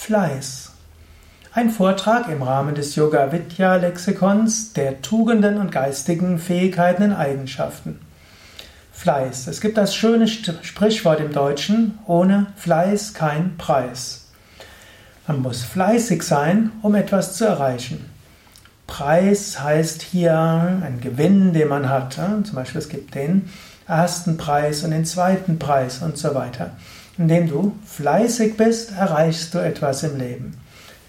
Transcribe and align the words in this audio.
Fleiß. 0.00 0.72
Ein 1.52 1.68
Vortrag 1.68 2.30
im 2.30 2.42
Rahmen 2.42 2.74
des 2.74 2.96
Yoga 2.96 3.32
Vidya 3.32 3.76
Lexikons 3.76 4.72
der 4.72 5.02
Tugenden 5.02 5.58
und 5.58 5.70
geistigen 5.70 6.38
Fähigkeiten 6.38 7.02
und 7.02 7.12
Eigenschaften. 7.12 8.00
Fleiß. 8.94 9.46
Es 9.46 9.60
gibt 9.60 9.76
das 9.76 9.94
schöne 9.94 10.26
Sprichwort 10.26 11.20
im 11.20 11.34
Deutschen, 11.34 11.98
ohne 12.06 12.46
Fleiß 12.56 13.12
kein 13.12 13.58
Preis. 13.58 14.30
Man 15.26 15.42
muss 15.42 15.64
fleißig 15.64 16.22
sein, 16.22 16.72
um 16.80 16.94
etwas 16.94 17.34
zu 17.34 17.44
erreichen. 17.44 18.08
Preis 18.86 19.60
heißt 19.60 20.00
hier 20.00 20.34
ein 20.34 21.02
Gewinn, 21.02 21.52
den 21.52 21.68
man 21.68 21.90
hat. 21.90 22.14
Zum 22.14 22.54
Beispiel 22.54 22.80
es 22.80 22.88
gibt 22.88 23.14
den 23.14 23.50
ersten 23.86 24.38
Preis 24.38 24.82
und 24.82 24.92
den 24.92 25.04
zweiten 25.04 25.58
Preis 25.58 25.98
und 25.98 26.16
so 26.16 26.34
weiter. 26.34 26.70
Indem 27.20 27.50
du 27.50 27.72
fleißig 27.84 28.56
bist, 28.56 28.92
erreichst 28.92 29.52
du 29.52 29.58
etwas 29.58 30.02
im 30.04 30.18
Leben. 30.18 30.54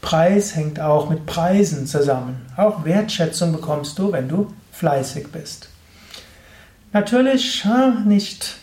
Preis 0.00 0.56
hängt 0.56 0.80
auch 0.80 1.10
mit 1.10 1.26
Preisen 1.26 1.86
zusammen. 1.86 2.46
Auch 2.56 2.86
Wertschätzung 2.86 3.52
bekommst 3.52 3.98
du, 3.98 4.10
wenn 4.10 4.26
du 4.26 4.46
fleißig 4.72 5.30
bist. 5.30 5.68
Natürlich 6.94 7.62
nicht, 8.06 8.56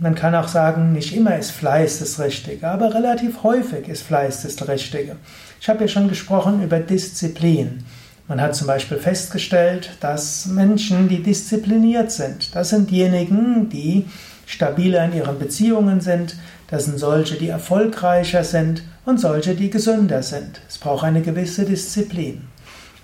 man 0.00 0.16
kann 0.16 0.34
auch 0.34 0.48
sagen, 0.48 0.92
nicht 0.92 1.14
immer 1.14 1.38
ist 1.38 1.52
Fleiß 1.52 2.00
das 2.00 2.18
Richtige, 2.18 2.66
aber 2.66 2.92
relativ 2.92 3.44
häufig 3.44 3.86
ist 3.86 4.02
Fleiß 4.02 4.42
das 4.42 4.66
Richtige. 4.66 5.14
Ich 5.60 5.68
habe 5.68 5.82
ja 5.82 5.88
schon 5.88 6.08
gesprochen 6.08 6.60
über 6.60 6.80
Disziplin. 6.80 7.84
Man 8.26 8.40
hat 8.40 8.56
zum 8.56 8.66
Beispiel 8.66 8.98
festgestellt, 8.98 9.90
dass 10.00 10.46
Menschen, 10.46 11.08
die 11.08 11.22
diszipliniert 11.22 12.10
sind, 12.10 12.52
das 12.56 12.70
sind 12.70 12.90
diejenigen, 12.90 13.68
die 13.68 14.06
stabiler 14.54 15.04
in 15.04 15.14
ihren 15.14 15.38
Beziehungen 15.38 16.00
sind, 16.00 16.36
das 16.68 16.86
sind 16.86 16.98
solche, 16.98 17.36
die 17.36 17.48
erfolgreicher 17.48 18.44
sind 18.44 18.82
und 19.04 19.20
solche, 19.20 19.54
die 19.54 19.70
gesünder 19.70 20.22
sind. 20.22 20.60
Es 20.68 20.78
braucht 20.78 21.04
eine 21.04 21.20
gewisse 21.20 21.64
Disziplin. 21.64 22.42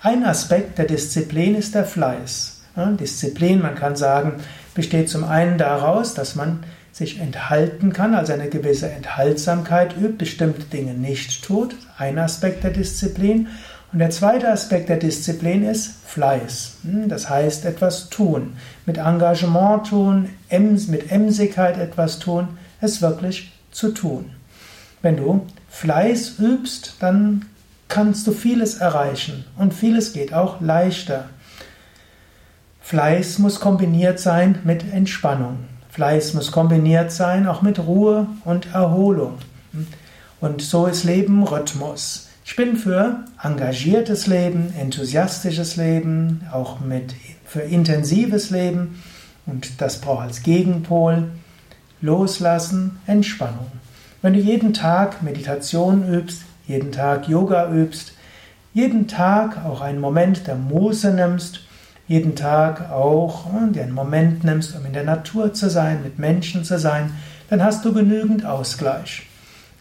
Ein 0.02 0.25
Aspekt 0.25 0.78
der 0.78 0.86
Disziplin 0.86 1.55
ist 1.55 1.75
der 1.75 1.84
Fleiß. 1.84 2.62
Disziplin, 2.98 3.60
man 3.60 3.75
kann 3.75 3.97
sagen, 3.97 4.34
besteht 4.75 5.10
zum 5.10 5.25
einen 5.25 5.58
daraus, 5.58 6.14
dass 6.14 6.34
man 6.36 6.60
sich 6.92 7.20
enthalten 7.20 7.92
kann, 7.92 8.14
also 8.14 8.32
eine 8.32 8.48
gewisse 8.48 8.88
Enthaltsamkeit 8.91 9.97
übt, 9.97 10.16
bestimmte 10.19 10.64
Dinge 10.64 10.94
nicht 10.94 11.44
tut. 11.44 11.75
Ein 11.98 12.19
Aspekt 12.19 12.64
der 12.64 12.70
Disziplin. 12.70 13.48
Und 13.92 13.98
der 13.98 14.10
zweite 14.10 14.48
Aspekt 14.48 14.88
der 14.88 14.98
Disziplin 14.98 15.64
ist 15.64 15.92
Fleiß. 16.06 16.77
Hm, 16.84 17.08
das 17.08 17.28
heißt, 17.28 17.64
etwas 17.64 18.08
tun. 18.08 18.56
Mit 18.86 18.98
Engagement 18.98 19.88
tun, 19.88 20.30
mit 20.50 21.10
Emsigkeit 21.10 21.77
etwas 21.77 22.19
tun, 22.20 22.48
es 22.80 23.02
wirklich 23.02 23.52
zu 23.72 23.91
tun. 23.91 24.30
Wenn 25.02 25.16
du 25.16 25.47
Fleiß 25.69 26.38
übst, 26.38 26.94
dann 27.00 27.47
kannst 27.88 28.27
du 28.27 28.32
vieles 28.32 28.77
erreichen 28.77 29.44
und 29.56 29.74
vieles 29.74 30.12
geht 30.12 30.32
auch 30.32 30.60
leichter. 30.60 31.28
Fleiß 32.80 33.38
muss 33.38 33.60
kombiniert 33.60 34.20
sein 34.20 34.58
mit 34.64 34.92
Entspannung. 34.92 35.58
Fleiß 35.91 36.34
muss 36.34 36.52
kombiniert 36.52 37.10
sein 37.10 37.47
auch 37.47 37.62
mit 37.62 37.80
Ruhe 37.80 38.27
und 38.44 38.72
Erholung. 38.72 39.38
Und 40.41 40.62
so 40.62 40.86
ist 40.86 41.04
Leben 41.04 41.42
Rhythmus. 41.42 42.30
Ich 42.51 42.56
bin 42.56 42.75
für 42.75 43.20
engagiertes 43.41 44.27
Leben, 44.27 44.75
enthusiastisches 44.77 45.77
Leben, 45.77 46.45
auch 46.51 46.81
mit, 46.81 47.15
für 47.47 47.61
intensives 47.61 48.51
Leben 48.51 49.01
und 49.47 49.81
das 49.81 50.01
braucht 50.01 50.23
als 50.23 50.43
Gegenpol 50.43 51.31
Loslassen, 52.01 52.98
Entspannung. 53.06 53.71
Wenn 54.21 54.33
du 54.33 54.41
jeden 54.41 54.75
Tag 54.75 55.23
Meditation 55.23 56.12
übst, 56.12 56.43
jeden 56.67 56.91
Tag 56.91 57.28
Yoga 57.28 57.73
übst, 57.73 58.15
jeden 58.75 59.06
Tag 59.06 59.65
auch 59.65 59.81
einen 59.81 60.01
Moment 60.01 60.48
der 60.48 60.56
Muße 60.56 61.15
nimmst, 61.15 61.61
jeden 62.09 62.34
Tag 62.34 62.91
auch 62.91 63.47
dir 63.72 63.84
einen 63.84 63.93
Moment 63.93 64.43
nimmst, 64.43 64.75
um 64.75 64.84
in 64.87 64.93
der 64.93 65.05
Natur 65.05 65.55
zu 65.55 65.71
sein, 65.71 66.03
mit 66.03 66.19
Menschen 66.19 66.65
zu 66.65 66.81
sein, 66.81 67.12
dann 67.49 67.62
hast 67.62 67.84
du 67.84 67.93
genügend 67.93 68.44
Ausgleich. 68.44 69.29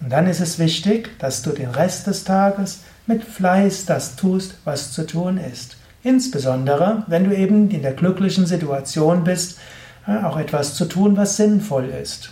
Und 0.02 0.12
dann 0.12 0.28
ist 0.28 0.40
es 0.40 0.60
wichtig, 0.60 1.18
dass 1.20 1.42
du 1.42 1.52
den 1.52 1.70
Rest 1.70 2.08
des 2.08 2.24
Tages 2.24 2.80
mit 3.06 3.24
Fleiß 3.24 3.86
das 3.86 4.16
tust, 4.16 4.56
was 4.64 4.92
zu 4.92 5.06
tun 5.06 5.38
ist. 5.38 5.78
Insbesondere, 6.04 7.04
wenn 7.08 7.26
du 7.30 7.36
eben 7.36 7.70
in 7.70 7.82
der 7.82 7.94
glücklichen 7.94 8.46
Situation 8.46 9.24
bist, 9.24 9.58
auch 10.06 10.38
etwas 10.38 10.76
zu 10.76 10.86
tun, 10.86 11.18
was 11.18 11.36
sinnvoll 11.36 11.90
ist. 11.90 12.32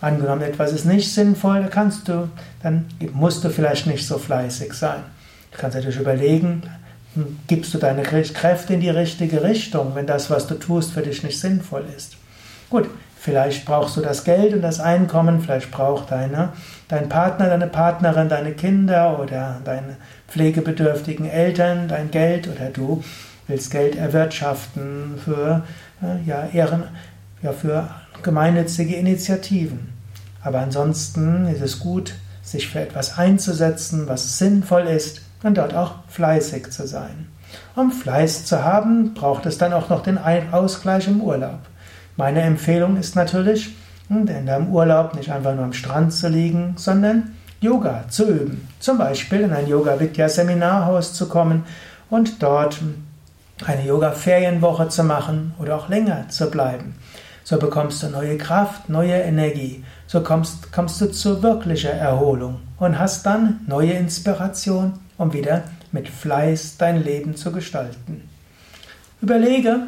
Angenommen, 0.00 0.42
etwas 0.42 0.72
ist 0.72 0.84
nicht 0.84 1.12
sinnvoll, 1.12 1.68
kannst 1.70 2.08
du, 2.08 2.28
dann 2.62 2.86
musst 3.12 3.44
du 3.44 3.50
vielleicht 3.50 3.86
nicht 3.86 4.06
so 4.06 4.18
fleißig 4.18 4.74
sein. 4.74 5.00
Du 5.52 5.58
kannst 5.58 5.76
natürlich 5.76 6.00
überlegen, 6.00 6.62
hm, 7.14 7.38
gibst 7.46 7.72
du 7.72 7.78
deine 7.78 8.02
Kräfte 8.02 8.74
in 8.74 8.80
die 8.80 8.90
richtige 8.90 9.42
Richtung, 9.42 9.94
wenn 9.94 10.06
das, 10.06 10.30
was 10.30 10.46
du 10.46 10.56
tust, 10.56 10.92
für 10.92 11.02
dich 11.02 11.22
nicht 11.22 11.38
sinnvoll 11.40 11.84
ist. 11.96 12.16
Gut, 12.68 12.90
Vielleicht 13.24 13.64
brauchst 13.64 13.96
du 13.96 14.02
das 14.02 14.22
Geld 14.24 14.52
und 14.52 14.60
das 14.60 14.80
Einkommen, 14.80 15.40
vielleicht 15.40 15.70
braucht 15.70 16.10
deine, 16.10 16.50
dein 16.88 17.08
Partner, 17.08 17.48
deine 17.48 17.68
Partnerin, 17.68 18.28
deine 18.28 18.52
Kinder 18.52 19.18
oder 19.18 19.62
deine 19.64 19.96
pflegebedürftigen 20.28 21.24
Eltern 21.24 21.88
dein 21.88 22.10
Geld 22.10 22.48
oder 22.48 22.68
du 22.68 23.02
willst 23.48 23.70
Geld 23.70 23.96
erwirtschaften 23.96 25.18
für, 25.24 25.62
äh, 26.02 26.28
ja, 26.28 26.48
Ehren, 26.52 26.82
ja, 27.40 27.52
für 27.52 27.88
gemeinnützige 28.22 28.94
Initiativen. 28.94 29.94
Aber 30.42 30.58
ansonsten 30.58 31.46
ist 31.46 31.62
es 31.62 31.78
gut, 31.80 32.16
sich 32.42 32.68
für 32.68 32.80
etwas 32.80 33.16
einzusetzen, 33.16 34.06
was 34.06 34.36
sinnvoll 34.38 34.82
ist 34.82 35.22
und 35.42 35.56
dort 35.56 35.74
auch 35.74 35.94
fleißig 36.08 36.70
zu 36.72 36.86
sein. 36.86 37.28
Um 37.74 37.90
Fleiß 37.90 38.44
zu 38.44 38.62
haben, 38.62 39.14
braucht 39.14 39.46
es 39.46 39.56
dann 39.56 39.72
auch 39.72 39.88
noch 39.88 40.02
den 40.02 40.18
Ausgleich 40.18 41.08
im 41.08 41.22
Urlaub. 41.22 41.60
Meine 42.16 42.42
Empfehlung 42.42 42.96
ist 42.96 43.16
natürlich, 43.16 43.74
in 44.08 44.26
deinem 44.26 44.68
Urlaub 44.68 45.14
nicht 45.14 45.30
einfach 45.30 45.54
nur 45.54 45.64
am 45.64 45.72
Strand 45.72 46.12
zu 46.12 46.28
liegen, 46.28 46.74
sondern 46.76 47.34
Yoga 47.60 48.04
zu 48.08 48.28
üben. 48.28 48.68
Zum 48.78 48.98
Beispiel 48.98 49.40
in 49.40 49.52
ein 49.52 49.66
Yoga 49.66 49.98
Vidya 49.98 50.28
Seminarhaus 50.28 51.14
zu 51.14 51.28
kommen 51.28 51.64
und 52.10 52.42
dort 52.42 52.78
eine 53.64 53.86
Yoga 53.86 54.12
Ferienwoche 54.12 54.88
zu 54.88 55.02
machen 55.02 55.54
oder 55.58 55.76
auch 55.76 55.88
länger 55.88 56.28
zu 56.28 56.50
bleiben. 56.50 56.94
So 57.42 57.58
bekommst 57.58 58.02
du 58.02 58.08
neue 58.08 58.38
Kraft, 58.38 58.88
neue 58.88 59.14
Energie. 59.14 59.84
So 60.06 60.22
kommst, 60.22 60.72
kommst 60.72 61.00
du 61.00 61.10
zu 61.10 61.42
wirklicher 61.42 61.92
Erholung 61.92 62.60
und 62.78 62.98
hast 62.98 63.26
dann 63.26 63.60
neue 63.66 63.92
Inspiration, 63.92 64.94
um 65.18 65.32
wieder 65.32 65.64
mit 65.92 66.08
Fleiß 66.08 66.76
dein 66.78 67.02
Leben 67.02 67.36
zu 67.36 67.52
gestalten. 67.52 68.28
Überlege, 69.20 69.78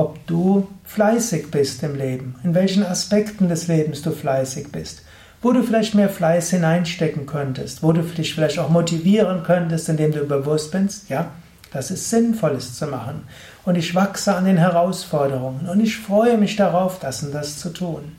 ob 0.00 0.26
du 0.26 0.66
fleißig 0.84 1.50
bist 1.50 1.82
im 1.82 1.94
Leben, 1.94 2.36
in 2.42 2.54
welchen 2.54 2.86
Aspekten 2.86 3.50
des 3.50 3.68
Lebens 3.68 4.00
du 4.00 4.12
fleißig 4.12 4.72
bist, 4.72 5.02
wo 5.42 5.52
du 5.52 5.62
vielleicht 5.62 5.94
mehr 5.94 6.08
Fleiß 6.08 6.48
hineinstecken 6.48 7.26
könntest, 7.26 7.82
wo 7.82 7.92
du 7.92 8.00
dich 8.00 8.34
vielleicht 8.34 8.58
auch 8.58 8.70
motivieren 8.70 9.42
könntest, 9.42 9.90
indem 9.90 10.12
du 10.12 10.24
bewusst 10.24 10.72
bist, 10.72 11.10
ja, 11.10 11.32
das 11.70 11.90
ist 11.90 12.08
Sinnvolles 12.08 12.78
zu 12.78 12.86
machen. 12.86 13.24
Und 13.66 13.76
ich 13.76 13.94
wachse 13.94 14.34
an 14.34 14.46
den 14.46 14.56
Herausforderungen 14.56 15.68
und 15.68 15.80
ich 15.80 15.98
freue 15.98 16.38
mich 16.38 16.56
darauf, 16.56 16.98
das 16.98 17.22
und 17.22 17.34
das 17.34 17.58
zu 17.58 17.68
tun. 17.68 18.16